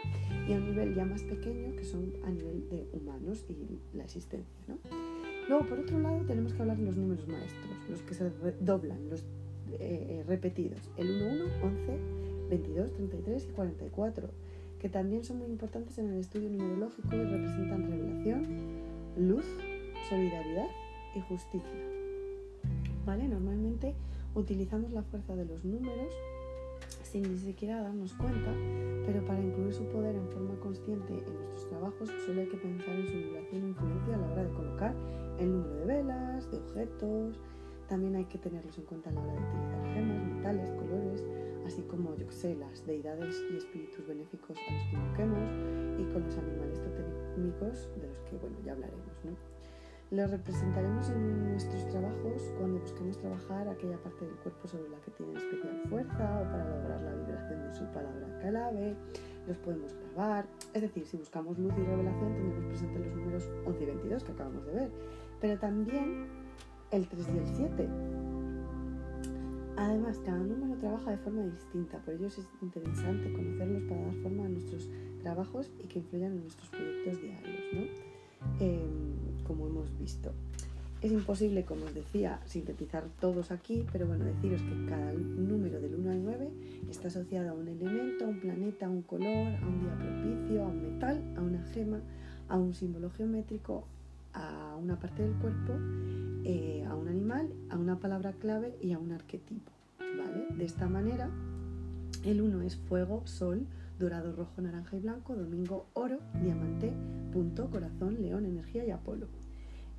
[0.47, 4.03] y a un nivel ya más pequeño, que son a nivel de humanos y la
[4.03, 4.57] existencia.
[4.67, 4.77] ¿no?
[5.47, 9.09] Luego, por otro lado, tenemos que hablar de los números maestros, los que se doblan,
[9.09, 11.99] los eh, eh, repetidos, el 1, 1, 11,
[12.49, 14.29] 22, 33 y 44,
[14.79, 18.47] que también son muy importantes en el estudio numerológico y representan revelación,
[19.17, 19.45] luz,
[20.09, 20.67] solidaridad
[21.15, 21.71] y justicia.
[23.05, 23.27] ¿Vale?
[23.27, 23.95] Normalmente
[24.35, 26.13] utilizamos la fuerza de los números
[27.03, 28.51] sin ni siquiera darnos cuenta,
[29.05, 32.95] pero para incluir su poder en forma consciente en nuestros trabajos solo hay que pensar
[32.95, 34.95] en su vibración e influencia a la hora de colocar
[35.39, 37.39] el número de velas, de objetos,
[37.87, 41.23] también hay que tenerlos en cuenta a la hora de utilizar gemas, metales, colores,
[41.65, 45.51] así como, yo sé, las deidades y espíritus benéficos a los que invoquemos
[45.99, 49.52] y con los animales totémicos de los que, bueno, ya hablaremos, ¿no?
[50.11, 55.11] Los representaremos en nuestros trabajos cuando busquemos trabajar aquella parte del cuerpo sobre la que
[55.11, 58.95] tiene especial fuerza o para lograr la vibración de su palabra clave.
[59.47, 60.45] Los podemos grabar.
[60.73, 64.31] Es decir, si buscamos luz y revelación tendremos presentes los números 11 y 22 que
[64.31, 64.91] acabamos de ver.
[65.41, 66.27] Pero también
[66.91, 67.89] el 3 y el 7.
[69.75, 74.45] Además, cada número trabaja de forma distinta, por ello es interesante conocerlos para dar forma
[74.45, 74.87] a nuestros
[75.21, 77.81] trabajos y que influyan en nuestros proyectos diarios, ¿no?
[78.59, 80.31] Em, como hemos visto.
[81.01, 85.95] Es imposible, como os decía, sintetizar todos aquí, pero bueno, deciros que cada número del
[85.95, 86.49] 1 al 9
[86.89, 90.63] está asociado a un elemento, a un planeta, a un color, a un día propicio,
[90.63, 91.99] a un metal, a una gema,
[92.47, 93.85] a un símbolo geométrico,
[94.33, 95.73] a una parte del cuerpo
[96.45, 99.71] eh, a un animal, a una palabra clave y a un arquetipo.
[99.99, 100.47] ¿vale?
[100.57, 101.29] De esta manera,
[102.23, 103.65] el 1 es fuego, sol,
[103.99, 106.93] dorado, rojo, naranja y blanco, domingo, oro, diamante,
[107.31, 109.27] punto, corazón, león, energía y apolo.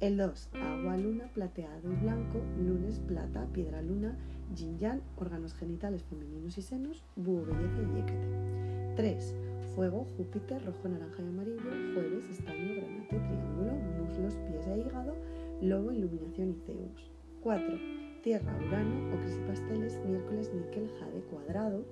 [0.01, 4.17] El 2, agua, luna, plateado y blanco, lunes, plata, piedra, luna,
[4.55, 8.95] yin yang, órganos genitales femeninos y senos, búho, belleza y yécate.
[8.97, 9.35] 3,
[9.75, 11.61] fuego, Júpiter, rojo, naranja y amarillo,
[11.95, 15.15] jueves, estaño, granate, triángulo, muslos, pies e hígado,
[15.61, 17.11] Lobo, Iluminación y Zeus.
[17.43, 17.79] 4.
[18.23, 21.85] Tierra, Urano, Ocris y Pasteles, miércoles, níquel, jade, cuadrado,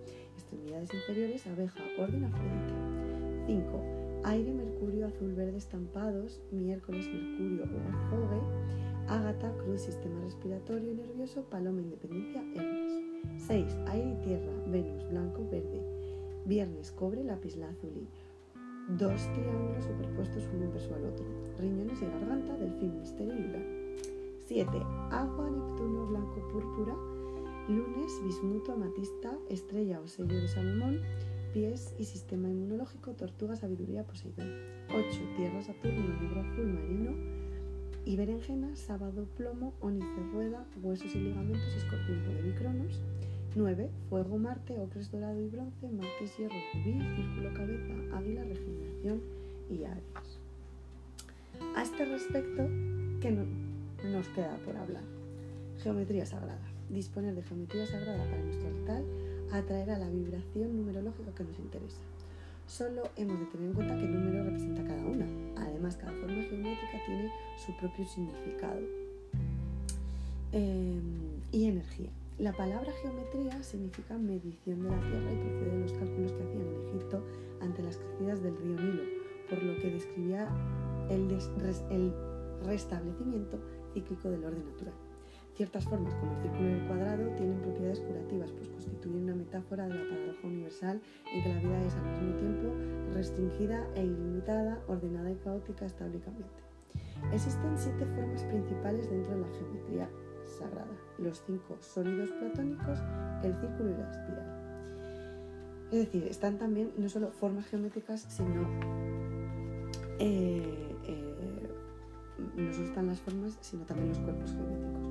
[0.52, 3.46] extremidades inferiores, abeja, orden, afrodita.
[3.46, 4.20] 5.
[4.24, 8.40] Aire, Mercurio, azul, verde, estampados, miércoles, Mercurio o azogue,
[9.08, 13.02] Ágata, cruz, sistema respiratorio y nervioso, paloma, independencia, Hermes.
[13.38, 13.76] 6.
[13.88, 15.80] Aire y tierra, Venus, blanco, verde.
[16.44, 18.08] Viernes, cobre, lápiz azul
[18.98, 21.24] Dos triángulos superpuestos uno inverso al otro.
[21.58, 23.82] Riñones y garganta, delfín, misterio y Urano.
[24.46, 24.70] 7.
[25.10, 27.11] Agua, Neptuno, blanco, púrpura.
[27.68, 31.00] Lunes, bismuto, amatista, estrella o sello de Salomón.
[31.54, 34.50] Pies y sistema inmunológico, tortuga, sabiduría, Poseidón.
[34.88, 35.20] 8.
[35.36, 37.12] Tierra, Saturno, libro azul, marino.
[38.04, 43.00] Y berenjena, sábado, plomo, ónice, rueda, huesos y ligamentos, escorpión, poder y cronos.
[43.54, 43.90] 9.
[44.08, 49.20] Fuego, Marte, ocres dorado y bronce, martes, hierro, rubí, círculo, cabeza, águila, regeneración
[49.70, 50.40] y Aries.
[51.76, 52.66] A este respecto,
[53.20, 55.04] ¿qué nos queda por hablar?
[55.78, 56.71] Geometría sagrada.
[56.92, 59.02] Disponer de geometría sagrada para nuestro altar
[59.50, 62.02] atraerá la vibración numerológica que nos interesa.
[62.66, 65.26] Solo hemos de tener en cuenta qué número representa cada una.
[65.56, 68.80] Además, cada forma geométrica tiene su propio significado
[70.52, 71.00] em,
[71.50, 72.10] y energía.
[72.38, 76.66] La palabra geometría significa medición de la Tierra y procede de los cálculos que hacían
[76.66, 77.22] en Egipto
[77.60, 79.02] ante las crecidas del río Nilo,
[79.48, 80.48] por lo que describía
[81.08, 81.30] el,
[81.90, 82.12] el
[82.64, 83.58] restablecimiento
[83.94, 84.94] cíclico del orden natural.
[85.54, 89.86] Ciertas formas, como el círculo y el cuadrado, tienen propiedades curativas, pues constituyen una metáfora
[89.86, 91.00] de la paradoja universal
[91.32, 92.74] en que la vida es al mismo tiempo
[93.14, 96.48] restringida e ilimitada, ordenada y caótica estáblicamente.
[97.32, 100.10] Existen siete formas principales dentro de la geometría
[100.58, 102.98] sagrada, los cinco sólidos platónicos,
[103.42, 104.62] el círculo y la espiral.
[105.92, 108.66] Es decir, están también no solo formas geométricas, sino
[112.56, 115.01] no solo están las formas, sino también los cuerpos geométricos.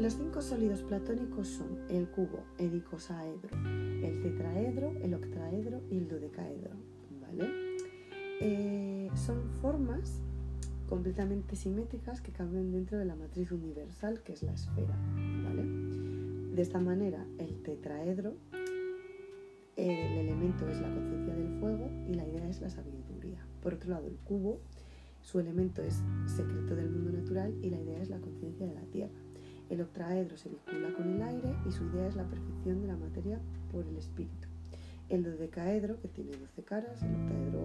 [0.00, 3.54] Los cinco sólidos platónicos son el cubo, el icosaedro,
[4.02, 6.70] el tetraedro, el octaedro y el dodecaedro.
[7.20, 7.50] ¿vale?
[8.40, 10.22] Eh, son formas
[10.88, 14.96] completamente simétricas que caben dentro de la matriz universal que es la esfera.
[15.44, 15.64] ¿vale?
[16.54, 18.32] De esta manera, el tetraedro,
[19.76, 23.46] el elemento es la conciencia del fuego y la idea es la sabiduría.
[23.62, 24.60] Por otro lado, el cubo,
[25.20, 28.86] su elemento es secreto del mundo natural y la idea es la conciencia de la
[28.86, 29.20] tierra.
[29.70, 32.96] El octaedro se vincula con el aire y su idea es la perfección de la
[32.96, 34.48] materia por el espíritu
[35.10, 37.60] el dodecaedro, que tiene 12 caras, el octaedro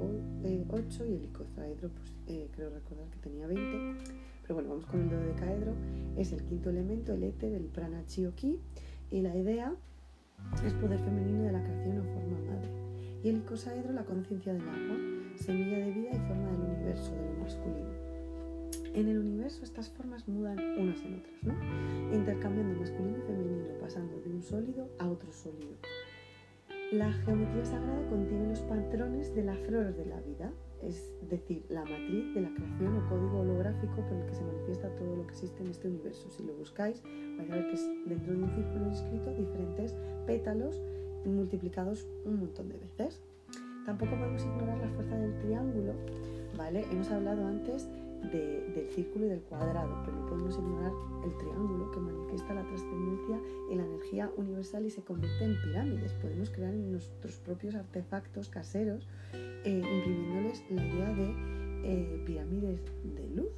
[0.70, 4.04] 8 y el icosaedro, pues eh, creo recordar que tenía 20.
[4.42, 5.74] Pero bueno, vamos con el dodecaedro.
[6.18, 8.60] Es el quinto elemento, el éter, el prana ki,
[9.12, 9.74] y la idea
[10.66, 12.70] es poder femenino de la creación o forma madre.
[13.24, 14.98] Y el icosaedro, la conciencia del agua,
[15.36, 17.95] semilla de vida y forma del universo, de lo masculino.
[18.96, 22.16] En el universo estas formas mudan unas en otras, ¿no?
[22.16, 25.76] Intercambiando masculino y femenino, pasando de un sólido a otro sólido.
[26.94, 31.82] La geometría sagrada contiene los patrones de la flor de la vida, es decir, la
[31.82, 35.34] matriz de la creación o código holográfico por el que se manifiesta todo lo que
[35.34, 36.30] existe en este universo.
[36.30, 37.04] Si lo buscáis,
[37.38, 39.94] vais a ver que es dentro de un círculo inscrito diferentes
[40.26, 40.82] pétalos
[41.26, 43.22] multiplicados un montón de veces.
[43.86, 45.94] Tampoco podemos ignorar la fuerza del triángulo,
[46.56, 46.86] ¿vale?
[46.92, 47.90] Hemos hablado antes
[48.32, 50.92] del círculo y del cuadrado, pero no podemos ignorar
[51.24, 53.40] el triángulo que manifiesta la trascendencia
[53.72, 56.14] y la energía universal y se convierte en pirámides.
[56.14, 59.08] Podemos crear nuestros propios artefactos caseros
[59.64, 61.34] eh, imprimiéndoles la idea de
[61.84, 63.50] eh, pirámides de luz.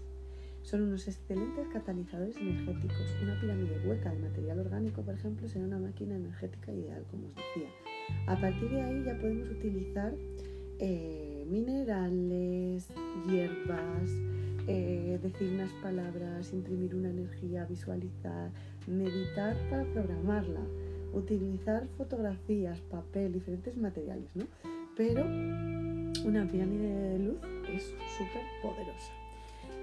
[0.61, 3.15] Son unos excelentes catalizadores energéticos.
[3.23, 7.35] Una pirámide hueca de material orgánico, por ejemplo, será una máquina energética ideal, como os
[7.35, 7.69] decía.
[8.27, 10.13] A partir de ahí ya podemos utilizar
[10.79, 12.89] eh, minerales,
[13.27, 14.11] hierbas,
[14.67, 18.51] eh, decir unas palabras, imprimir una energía, visualizar,
[18.85, 20.61] meditar para programarla,
[21.13, 24.45] utilizar fotografías, papel, diferentes materiales, ¿no?
[24.95, 25.23] Pero
[26.25, 27.37] una pirámide de luz
[27.73, 27.83] es
[28.17, 29.13] súper poderosa.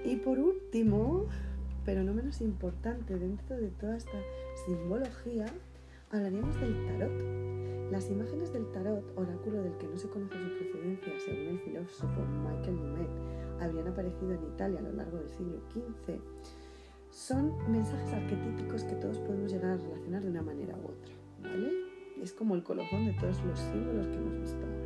[0.03, 1.25] Y por último,
[1.83, 4.19] pero no menos importante dentro de toda esta
[4.65, 5.45] simbología,
[6.11, 7.91] hablaríamos del tarot.
[7.91, 12.25] Las imágenes del tarot, oráculo del que no se conoce su procedencia, según el filósofo
[12.43, 13.09] Michael Numet,
[13.59, 16.19] habrían aparecido en Italia a lo largo del siglo XV,
[17.09, 21.13] son mensajes arquetípicos que todos podemos llegar a relacionar de una manera u otra.
[21.41, 21.71] ¿vale?
[22.21, 24.85] Es como el colofón de todos los símbolos que hemos visto ahora.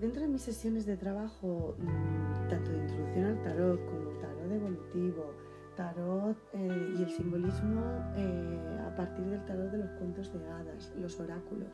[0.00, 5.32] dentro de mis sesiones de trabajo, mm, tanto de introducción al tarot como tarot evolutivo,
[5.76, 7.82] tarot eh, y el simbolismo
[8.16, 11.68] eh, a partir del tarot de los cuentos de hadas, los oráculos,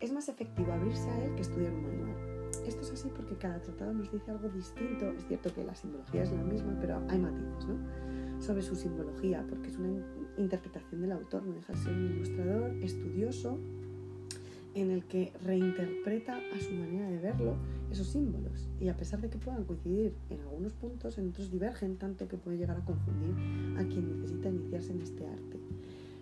[0.00, 2.29] es más efectivo abrirse a él que estudiar un manual.
[2.66, 5.10] Esto es así porque cada tratado nos dice algo distinto.
[5.10, 8.40] Es cierto que la simbología es la misma, pero hay matices ¿no?
[8.40, 10.02] sobre su simbología, porque es una
[10.36, 13.58] interpretación del autor, no deja de ser un ilustrador estudioso
[14.74, 17.56] en el que reinterpreta a su manera de verlo
[17.90, 18.68] esos símbolos.
[18.80, 22.36] Y a pesar de que puedan coincidir en algunos puntos, en otros divergen tanto que
[22.36, 23.34] puede llegar a confundir
[23.78, 25.58] a quien necesita iniciarse en este arte.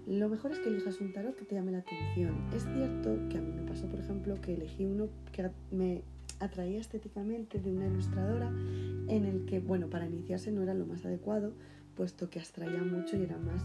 [0.06, 2.34] Lo mejor es que elijas un tarot que te llame la atención.
[2.54, 6.02] Es cierto que a mí me pasó, por ejemplo, que elegí uno que me
[6.40, 8.48] atraía estéticamente de una ilustradora
[9.08, 11.52] en el que, bueno, para iniciarse no era lo más adecuado,
[11.96, 13.64] puesto que abstraía mucho y era más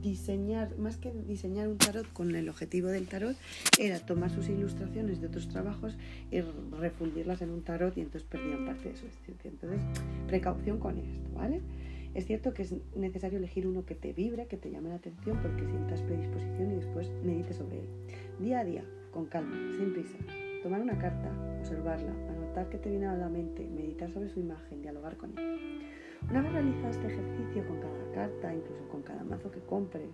[0.00, 3.36] diseñar, más que diseñar un tarot con el objetivo del tarot,
[3.78, 5.96] era tomar sus ilustraciones de otros trabajos
[6.30, 9.50] y refundirlas en un tarot y entonces perdían parte de su esencia.
[9.50, 9.80] Entonces,
[10.26, 11.60] precaución con esto, ¿vale?
[12.14, 15.38] Es cierto que es necesario elegir uno que te vibre, que te llame la atención,
[15.42, 17.86] porque sientas predisposición y después medites sobre él.
[18.38, 20.18] Día a día, con calma, sin prisa.
[20.64, 24.80] Tomar una carta, observarla, anotar qué te viene a la mente, meditar sobre su imagen,
[24.80, 25.58] dialogar con ella.
[26.30, 30.08] Una vez realizado este ejercicio con cada carta, incluso con cada mazo que compres,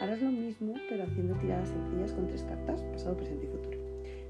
[0.00, 3.78] harás lo mismo pero haciendo tiradas sencillas con tres cartas, pasado, presente y futuro.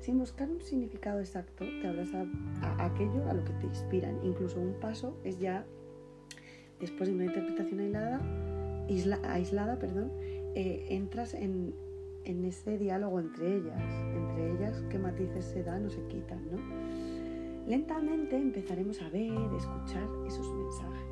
[0.01, 4.19] Sin buscar un significado exacto, te abras a, aquello a lo que te inspiran.
[4.25, 5.67] Incluso un paso es ya,
[6.81, 10.11] después de una interpretación aislada, aislada perdón,
[10.55, 11.75] eh, entras en,
[12.25, 13.83] en ese diálogo entre ellas,
[14.15, 16.59] entre ellas qué matices se dan o se quitan, ¿no?
[17.67, 21.11] Lentamente empezaremos a ver, escuchar esos mensajes.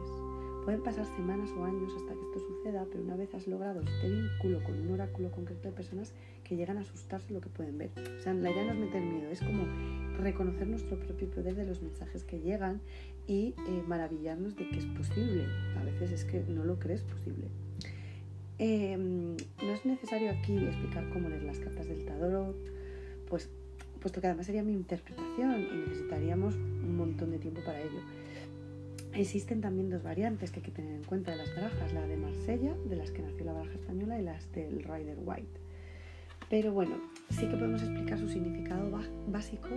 [0.64, 4.10] Pueden pasar semanas o años hasta que esto suceda, pero una vez has logrado este
[4.10, 6.12] vínculo con un oráculo concreto de personas
[6.44, 7.90] que llegan a asustarse lo que pueden ver.
[8.18, 9.64] O sea, la idea no es meter miedo, es como
[10.18, 12.80] reconocer nuestro propio poder de los mensajes que llegan
[13.26, 15.46] y eh, maravillarnos de que es posible.
[15.80, 17.46] A veces es que no lo crees posible.
[18.58, 22.56] Em, no es necesario aquí explicar cómo leer las cartas del tarot,
[23.28, 23.48] pues,
[24.00, 28.00] puesto que además sería mi interpretación y necesitaríamos un montón de tiempo para ello.
[29.14, 32.16] Existen también dos variantes que hay que tener en cuenta de las barajas, la de
[32.16, 35.60] Marsella, de las que nació la baraja española, y las del Rider White.
[36.50, 36.96] Pero bueno,
[37.30, 38.90] sí que podemos explicar su significado
[39.28, 39.68] básico,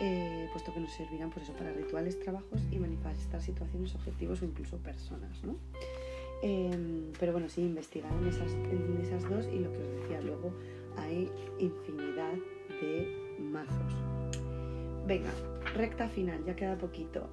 [0.00, 4.44] eh, puesto que nos servirán pues eso, para rituales, trabajos y manifestar situaciones, objetivos o
[4.44, 5.42] incluso personas.
[5.44, 5.56] ¿no?
[6.42, 10.20] Em, pero bueno, sí, investigar en esas, en esas dos y lo que os decía
[10.20, 10.52] luego,
[10.96, 12.34] hay infinidad
[12.80, 13.94] de mazos.
[15.06, 15.30] Venga,
[15.74, 17.28] recta final, ya queda poquito.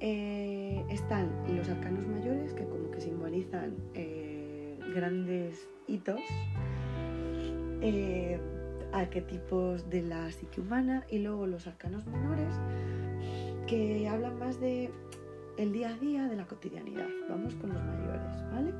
[0.00, 6.20] Eh, están los arcanos mayores, que como que simbolizan eh, grandes hitos,
[7.80, 8.38] eh,
[8.92, 12.54] arquetipos de la psique humana, y luego los arcanos menores,
[13.66, 14.90] que hablan más de
[15.56, 17.08] el día a día, de la cotidianidad.
[17.28, 18.72] Vamos con los mayores, ¿vale?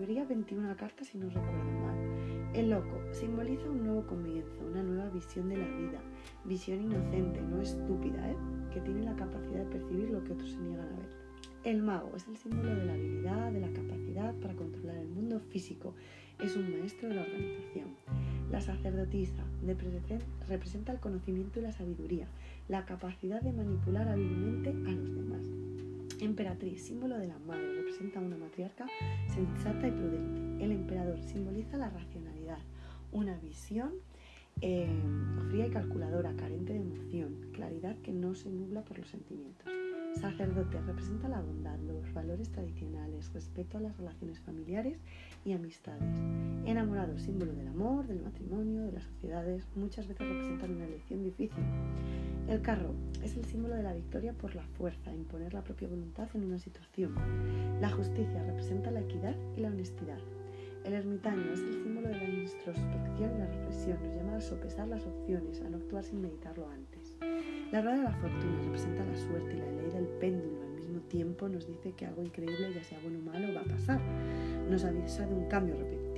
[0.00, 2.50] habría 21 cartas si no recuerdo mal.
[2.54, 6.00] El loco simboliza un nuevo comienzo, una nueva visión de la vida
[6.48, 8.36] visión inocente, no estúpida, ¿eh?
[8.72, 11.17] que tiene la capacidad de percibir lo que otros se niegan a ver.
[11.64, 15.40] El mago es el símbolo de la habilidad, de la capacidad para controlar el mundo
[15.40, 15.94] físico.
[16.38, 17.88] Es un maestro de la organización.
[18.50, 19.44] La sacerdotisa
[20.46, 22.28] representa el conocimiento y la sabiduría,
[22.68, 25.42] la capacidad de manipular hábilmente a los demás.
[26.20, 28.86] Emperatriz, símbolo de la madre, representa a una matriarca
[29.26, 30.64] sensata y prudente.
[30.64, 32.58] El emperador simboliza la racionalidad,
[33.12, 33.94] una visión
[34.60, 34.88] eh,
[35.48, 39.68] fría y calculadora, carente de emoción, claridad que no se nubla por los sentimientos.
[40.20, 44.98] Sacerdote representa la bondad, los valores tradicionales, respeto a las relaciones familiares
[45.44, 46.02] y amistades.
[46.66, 51.62] Enamorado, símbolo del amor, del matrimonio, de las sociedades, muchas veces representan una elección difícil.
[52.48, 56.28] El carro es el símbolo de la victoria por la fuerza, imponer la propia voluntad
[56.34, 57.14] en una situación.
[57.80, 60.18] La justicia representa la equidad y la honestidad.
[60.84, 64.02] El ermitaño es el símbolo de la introspección y la reflexión.
[64.02, 66.97] Nos llama a sopesar las opciones, a no actuar sin meditarlo antes.
[67.72, 70.62] La rueda de la fortuna representa la suerte y la ley del péndulo.
[70.62, 73.64] Al mismo tiempo nos dice que algo increíble, ya sea bueno o malo, va a
[73.64, 74.00] pasar.
[74.70, 76.08] Nos avisa de un cambio repentino.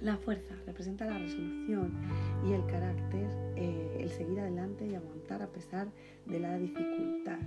[0.00, 1.92] La fuerza representa la resolución
[2.46, 5.88] y el carácter, eh, el seguir adelante y aguantar a pesar
[6.26, 7.38] de la dificultad.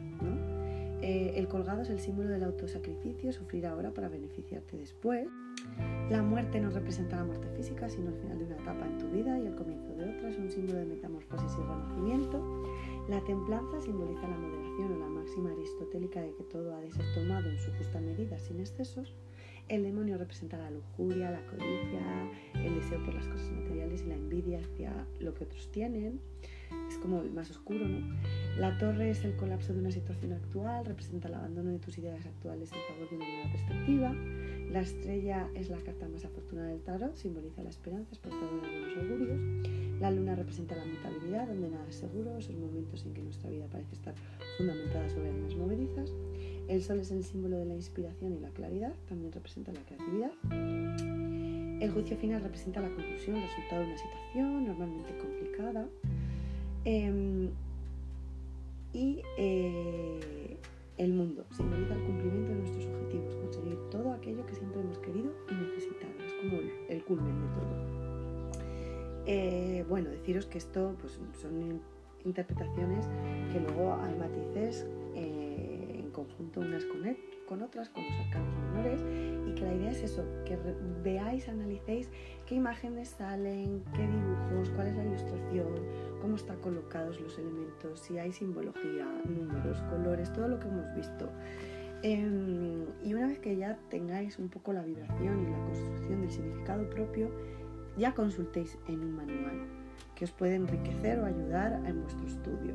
[1.02, 5.28] Eh, el colgado es el símbolo del autosacrificio, sufrir ahora para beneficiarte después.
[6.10, 9.08] La muerte no representa la muerte física, sino el final de una etapa en tu
[9.10, 10.30] vida y el comienzo de otra.
[10.30, 12.64] Es un símbolo de metamorfosis y renacimiento.
[13.10, 17.06] La templanza simboliza la moderación o la máxima aristotélica de que todo ha de ser
[17.16, 19.16] tomado en su justa medida, sin excesos.
[19.70, 24.16] El demonio representa la lujuria, la codicia, el deseo por las cosas materiales y la
[24.16, 26.20] envidia hacia lo que otros tienen.
[26.90, 28.00] Es como el más oscuro, ¿no?
[28.58, 32.26] La torre es el colapso de una situación actual, representa el abandono de tus ideas
[32.26, 34.14] actuales en favor de una nueva perspectiva.
[34.72, 38.80] La estrella es la carta más afortunada del tarot, simboliza la esperanza, es portadora de
[38.80, 39.40] buenos augurios.
[40.00, 43.68] La luna representa la mutabilidad, donde nada es seguro, esos momentos en que nuestra vida
[43.68, 44.16] parece estar
[44.58, 46.14] fundamentada sobre armas movedizas.
[46.68, 50.32] El sol es el símbolo de la inspiración y la claridad, también representa la creatividad.
[51.82, 55.88] El juicio final representa la conclusión, el resultado de una situación normalmente complicada.
[56.84, 57.50] Em,
[58.94, 60.58] y eh,
[60.98, 65.32] el mundo simboliza el cumplimiento de nuestros objetivos, conseguir todo aquello que siempre hemos querido
[65.50, 66.14] y necesitado.
[66.26, 66.58] Es como
[66.90, 68.62] el, culmen de todo.
[69.28, 71.82] Eh, bueno, deciros que esto pues, son
[72.26, 73.08] interpretaciones
[73.52, 77.02] que luego hay matices eh, en conjunto unas con,
[77.48, 79.02] con otras, con los arcanos menores,
[79.48, 80.58] y que la idea es eso, que
[81.04, 82.10] veáis, analicéis
[82.46, 85.76] qué imágenes salen, qué dibujos, cuál es la ilustración,
[86.22, 91.30] cómo están colocados los elementos, si hay simbología, números, colores, todo lo que hemos visto.
[92.04, 96.32] Em, y una vez que ya tengáis un poco la vibración y la construcción del
[96.32, 97.30] significado propio,
[97.98, 99.68] ya consultéis en un manual
[100.16, 102.74] que os puede enriquecer o ayudar en vuestro estudio.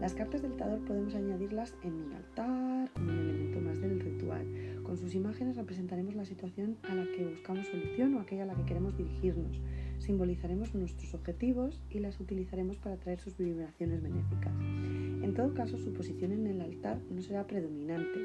[0.00, 4.46] Las cartas del Tador podemos añadirlas en un altar, como un elemento más del ritual.
[4.82, 8.54] Con sus imágenes representaremos la situación a la que buscamos solución o aquella a la
[8.54, 9.60] que queremos dirigirnos.
[10.02, 14.52] Simbolizaremos nuestros objetivos y las utilizaremos para traer sus vibraciones benéficas.
[14.60, 18.18] En todo caso, su posición en el altar no será predominante,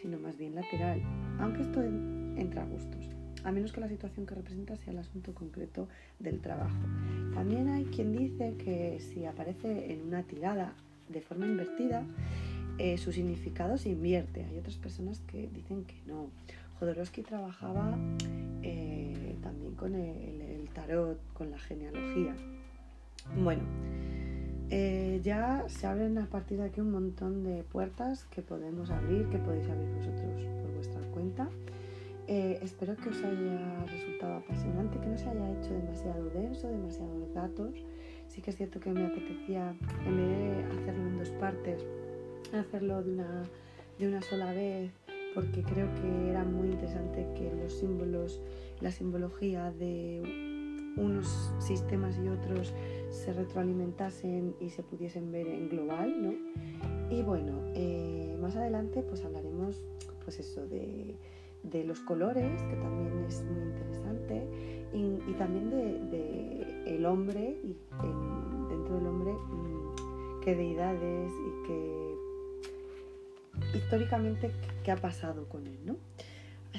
[0.00, 1.00] sino más bien lateral,
[1.38, 3.08] aunque esto entra a gustos
[3.44, 6.78] a menos que la situación que representa sea el asunto concreto del trabajo.
[7.34, 10.74] También hay quien dice que si aparece en una tirada
[11.08, 12.04] de forma invertida,
[12.78, 14.44] eh, su significado se invierte.
[14.44, 16.30] Hay otras personas que dicen que no.
[16.78, 17.96] Jodorowsky trabajaba
[18.62, 20.41] eh, también con el,
[20.72, 22.34] tarot, con la genealogía.
[23.36, 23.62] Bueno,
[24.70, 29.28] eh, ya se abren a partir de aquí un montón de puertas que podemos abrir,
[29.28, 31.48] que podéis abrir vosotros por vuestra cuenta.
[32.26, 37.74] espero que os haya resultado apasionante, que no se haya hecho demasiado denso, demasiados datos
[38.32, 39.74] sí que es cierto que me apetecía,
[40.06, 41.84] en vez de hacerlo en dos partes,
[42.52, 43.42] hacerlo de una,
[43.98, 44.90] de una sola vez,
[45.34, 48.40] porque creo que era muy interesante que los símbolos,
[48.80, 50.51] la simbología de
[50.96, 52.72] unos sistemas y otros
[53.10, 56.34] se retroalimentasen y se pudiesen ver en global, ¿no?
[57.10, 59.82] Y bueno, eh, más adelante pues hablaremos
[60.24, 61.14] pues eso de,
[61.62, 64.46] de, los colores, que también es muy interesante,
[64.92, 67.76] y, también de el hombre y
[68.68, 72.14] dentro del hombre mm, qué deidades y qué
[73.74, 74.50] históricamente
[74.84, 75.96] qué ha pasado con él, ¿no?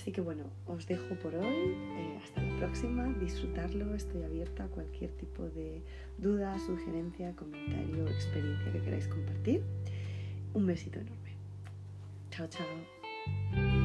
[0.03, 1.45] Así que bueno, os dejo por hoy.
[1.45, 3.07] Eh, hasta la próxima.
[3.21, 3.95] Disfrutarlo.
[3.95, 5.81] Estoy abierta a cualquier tipo de
[6.17, 9.63] duda, sugerencia, comentario, experiencia que queráis compartir.
[10.53, 11.37] Un besito enorme.
[12.31, 13.82] Chao, chao.